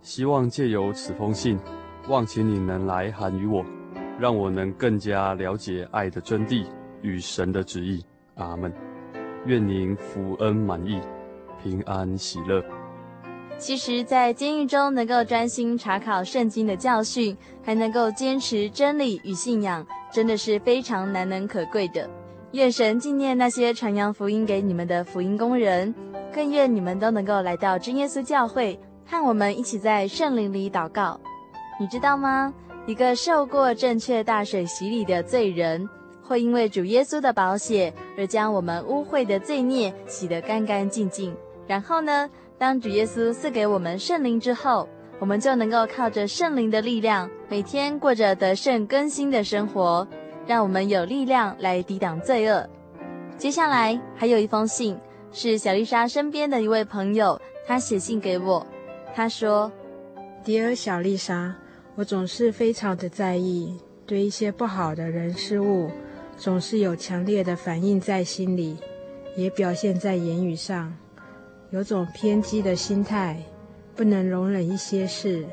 [0.00, 1.58] 希望借由此封信，
[2.08, 3.64] 望请你能来函于我，
[4.18, 6.64] 让我能更加了解爱的真谛
[7.02, 8.00] 与神的旨意。
[8.36, 8.72] 阿门。
[9.46, 11.00] 愿您福恩满溢，
[11.62, 12.62] 平安喜乐。
[13.60, 22.08] 其实，在监狱中能够专心查考圣经的教训，还能够坚持真理与信仰，真的是非常难能可贵的。
[22.52, 25.94] 愿神纪念那些传扬福音给你们的福音工人，
[26.32, 31.20] 更愿你们都能够来到真耶稣教会，和我们一起在圣灵里祷告。
[31.78, 32.54] 你知道吗？
[32.86, 35.86] 一个受过正确大水洗礼的罪人，
[36.22, 41.36] 会因为主耶稣的宝血而将我们污秽的罪孽洗得干干净净。
[41.66, 42.28] 然后呢，
[42.60, 44.86] 当主耶稣赐给我们圣灵之后，
[45.18, 50.06] 我们就能够靠着圣灵的力量，每天过着得胜更新的生活。
[50.46, 52.68] 让我们有力量来抵挡罪恶。
[53.38, 54.98] 接下来还有一封信，
[55.32, 58.66] 是小丽莎身边的一位朋友，他写信给我。
[59.14, 59.72] 他说
[60.44, 61.54] ：“Dear 小丽莎，
[61.94, 65.90] 我总是非常的在意，对一些不好的人事物，
[66.36, 68.76] 总是有强烈的反应在心里，
[69.34, 70.92] 也表现在言语上，
[71.70, 73.36] 有种偏激的心态，
[73.94, 75.46] 不能容忍一些事，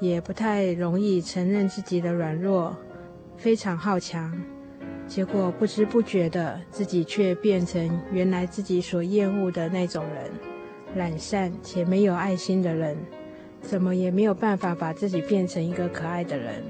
[0.00, 2.76] 也不太容易承认自己的软弱。”
[3.36, 4.38] 非常好强，
[5.06, 10.30] 结果不知不觉的，自己却变成原来自己所厌恶的那种人，
[10.96, 12.98] 懒散且没有爱心的人，
[13.62, 16.62] 怎么也没有办法把自己变成一个可爱的人，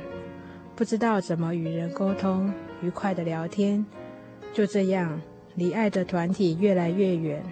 [0.77, 3.85] 不知道怎么与人沟通，愉快的聊天，
[4.53, 5.21] 就这样
[5.57, 7.43] 离爱的团体越来越远，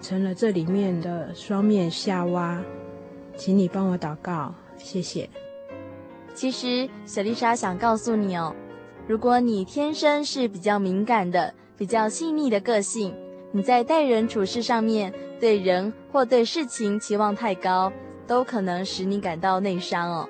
[0.00, 2.60] 成了这里面的双面夏娃，
[3.36, 5.28] 请你帮我祷告，谢谢。
[6.34, 8.54] 其实，小丽莎想告诉你哦，
[9.06, 13.14] 如果你天生是比较敏感的、比较细腻的个性，
[13.50, 17.92] 你在待人处事上面对人或对事情期望太高，
[18.26, 20.28] 都可能使你感到内伤哦。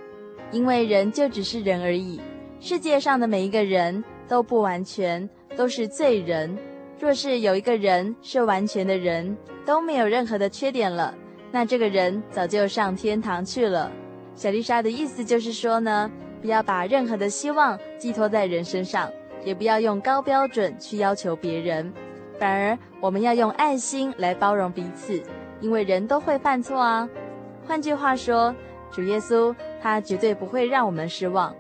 [0.51, 2.19] 因为人就只是人而已，
[2.59, 6.57] 世界上的每一个人都不完全，都是罪人。
[7.01, 11.15] 若是有一个人是完全的人，都没有任何的缺点了，
[11.53, 13.91] 那这个人早就上天堂去了。
[14.35, 16.11] 小丽莎的意思就是说呢，
[16.43, 19.11] 不要把任何的希望寄托在人身上，
[19.45, 21.93] 也不要用高标准去要求别人，
[22.39, 25.23] 反而我们要用爱心来包容彼此，
[25.61, 27.09] 因为人都会犯错啊。
[27.67, 28.53] 换句话说，
[28.91, 31.55] 主耶稣他绝对不会让我们失望。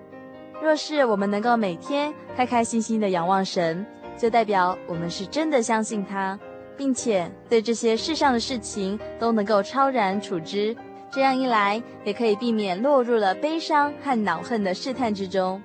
[0.60, 3.86] 若是我们能够每天开开心心的仰望神，
[4.18, 6.38] 就代表我们是真的相信他，
[6.76, 10.76] 并且对这些世上的事情都能够超然处之。
[11.10, 15.62] 这样一来，也可以避免落入了悲伤和恼恨的试探之中。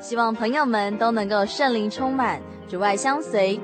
[0.00, 3.60] 希望朋友们都能够圣灵充满，主爱相随。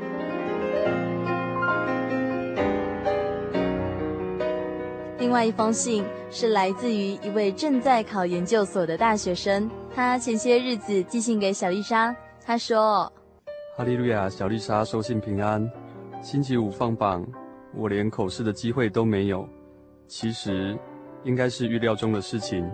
[5.18, 12.14] 另外一封信是来自于一位正在考研究所的大学生，他前些日子寄信给小丽莎，
[12.44, 13.10] 他说
[13.74, 15.70] ：“哈利路亚，小丽莎收信平安。
[16.22, 17.26] 星期五放榜，
[17.74, 19.48] 我连口试的机会都没有。
[20.06, 20.78] 其实。”
[21.24, 22.68] 应该是预料中的事情，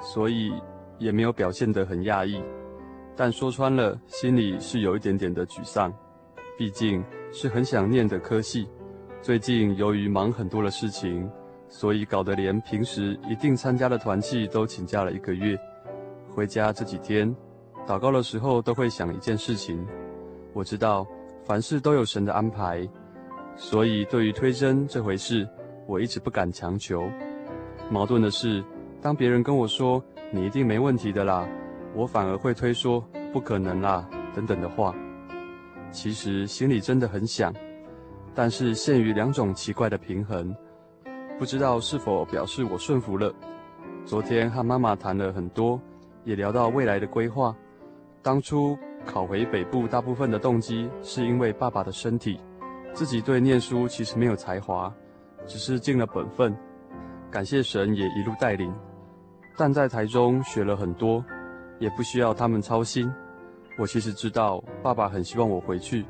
[0.00, 0.52] 所以
[0.98, 2.42] 也没有表现得很讶异。
[3.14, 5.94] 但说穿了，心里是有一点点的沮丧，
[6.58, 8.68] 毕竟是很想念的科系。
[9.22, 11.30] 最近由于忙很多的事情，
[11.68, 15.56] 所以搞得连平时一定参加的团契都请假了一个月。
[16.28, 17.32] 回家这几天，
[17.86, 19.86] 祷告的时候都会想一件事情：
[20.54, 21.06] 我知道
[21.44, 22.88] 凡事都有神的安排，
[23.56, 25.46] 所以对于推甄这回事，
[25.86, 27.06] 我一直不敢强求。
[27.90, 28.64] 矛盾的是，
[29.02, 30.02] 当别人跟我说
[30.32, 31.46] “你一定没问题的啦”，
[31.92, 34.94] 我反而会推说“不可能啦”等等的话。
[35.90, 37.52] 其实心里真的很想，
[38.34, 40.54] 但是陷于两种奇怪的平衡，
[41.38, 43.32] 不知道是否表示我顺服了。
[44.06, 45.80] 昨天和妈妈谈了很多，
[46.24, 47.54] 也聊到未来的规划。
[48.22, 52.40] 当初考回北部大部分的动机是因为爸爸的身体，
[52.92, 54.92] 自己对念书其实没有才华，
[55.46, 56.56] 只是尽了本分。
[57.30, 58.72] 感谢神也一路带领，
[59.56, 61.24] 但在台中学了很多，
[61.78, 63.12] 也不需要他们操心。
[63.76, 66.04] 我其实知道爸爸很希望我回去，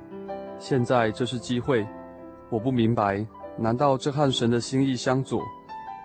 [0.58, 1.86] 现在这是机会。
[2.50, 3.26] 我不明白，
[3.56, 5.42] 难道这和神的心意相左？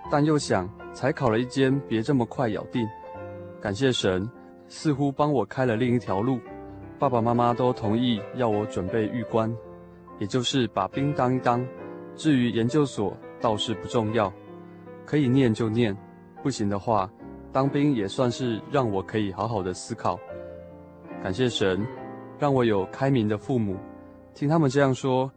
[0.10, 2.88] 但又想，才考了一间，别这么快咬定。
[3.62, 4.28] 感谢神，
[4.68, 6.40] 似乎帮我开了另一条路。
[7.00, 9.50] 爸爸妈妈都同意要我准备预官，
[10.20, 11.66] 也就是把兵当一当。
[12.14, 14.32] 至于研究所，倒是不重要，
[15.06, 15.95] 可以念就念，
[16.43, 17.10] 不行的话，
[17.54, 20.20] 当兵也算是让我可以好好的思考。
[21.24, 21.88] 感谢神，
[22.38, 23.78] 让我有开明的父母，
[24.34, 25.32] 听他们这样说，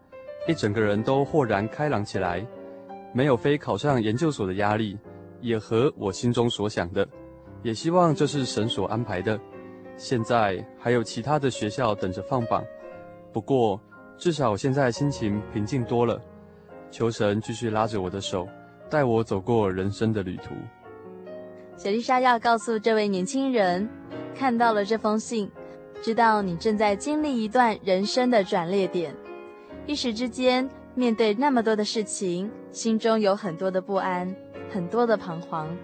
[0.48, 2.44] 一整个人都豁然开朗起来，
[3.14, 4.98] 没有非考上研究所的压力，
[5.40, 7.06] 也合我心中所想的，
[7.62, 9.38] 也希望这是神所安排的。
[9.96, 12.64] 现在还有其他的学校等着放榜，
[13.32, 13.80] 不过
[14.18, 16.20] 至少我现在心情平静多了。
[16.90, 18.46] 求神继续拉着我的手，
[18.90, 20.50] 带我走过人生的旅途。
[21.76, 23.88] 小丽莎要告诉这位年轻人，
[24.34, 25.50] 看到了这封信，
[26.02, 29.14] 知道你正在经历一段人生的转捩点，
[29.86, 34.34] 一时之间面对那么多的事情，心中有很多的不安，
[34.70, 35.74] 很多的彷徨，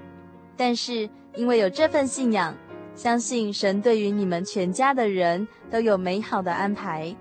[0.56, 2.54] 但是因为有这份信仰。
[2.98, 7.14] 相信神对于你们全家的人都有美好的安排，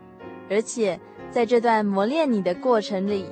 [0.50, 1.00] 而且
[1.30, 3.28] 在这段磨练你的过程里，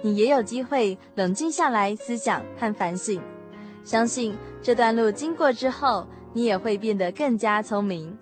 [0.00, 3.20] 你也有机会冷静下来思想和反省。
[3.84, 8.16] 相信这段路经过之后，你也会变得更加聪明。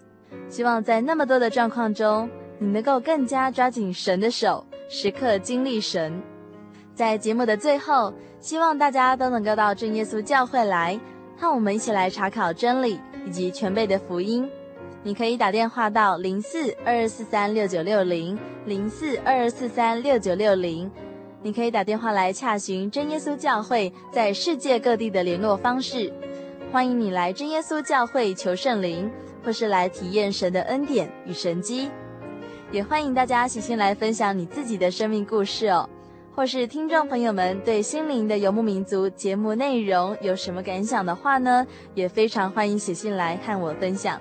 [0.48, 6.20] 希望在那么多的状况中，你能够更加抓紧神的手，时刻经历神。
[6.92, 10.98] 在节目的最后，希望大家都能够到真耶稣教会来，
[11.36, 12.98] 和我们一起来查考真理。
[13.26, 14.48] 以及全辈的福音，
[15.02, 20.90] 你可以打电话到零四二二四三六九六零零四二二四三六九六零，
[21.42, 26.12] 你可以打电话来洽询真耶稣教会在世界各地的联络方式。
[26.72, 29.10] 欢迎你来真耶稣教会求圣灵，
[29.44, 31.90] 或是来体验神的恩典与神迹。
[32.70, 35.88] 也欢迎大家写信来分享你自己的生命故事哦。
[36.34, 41.66] 或是听众朋友们对心灵的游牧民族节目内容有什么感想的话呢？
[41.94, 44.18] 也非常欢迎写信来和我分享，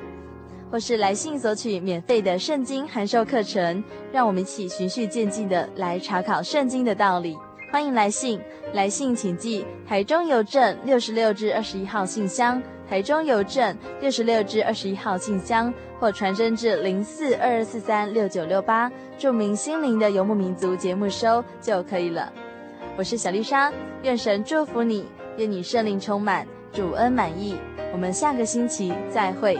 [0.72, 3.82] 或是来信索取免费的圣经函授课程，
[4.12, 7.38] 让我们一起循序渐进的来查考圣经的道理。
[7.72, 8.42] 欢迎来信，
[8.74, 22.34] 来信请寄台中邮政六十六至二十一号信箱，台中邮政六十六至二十一号信箱，或传真至零四二二四三六九六八，著名“心灵的游牧民族”节目收就可以了。
[22.98, 23.72] 我是小丽莎，
[24.02, 25.06] 愿神祝福你，
[25.38, 27.56] 愿你圣灵充满，主恩满意。
[27.94, 29.60] 我们下个星期再会。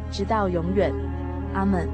[0.11, 0.91] 直到永远，
[1.53, 1.87] 阿门。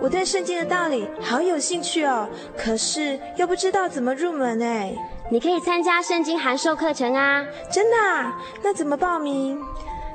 [0.00, 4.92] 我对圣经的道理好有兴趣哦，可是又不知道怎么入门哎。
[5.30, 7.46] 你可以参加圣经函授课程啊！
[7.70, 8.36] 真的啊？
[8.64, 9.60] 那怎么报名？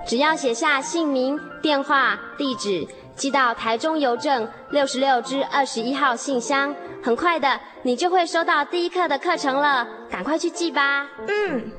[0.06, 6.76] 只要写下姓名、电话、地址，寄到台中邮政六十六至二十一号信箱。
[7.02, 11.08] 很快的，你就会收到第一课的课程了，赶快去记吧。
[11.28, 11.72] 嗯，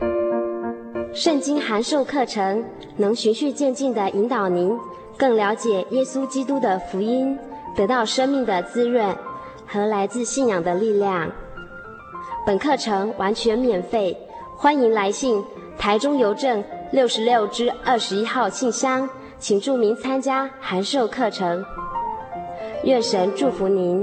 [1.13, 2.65] 圣经函授课程
[2.97, 4.79] 能循序渐进的引导您
[5.19, 7.39] 更了解耶稣基督的福音，
[7.77, 9.15] 得到生命的滋润
[9.67, 11.31] 和来自信仰的力量。
[12.47, 14.17] 本课程完全免费，
[14.57, 15.45] 欢迎来信
[15.77, 19.07] 台中邮政六十六支二十一号信箱，
[19.39, 21.63] 请注明参加函授课程。
[22.85, 24.03] 愿神祝福您。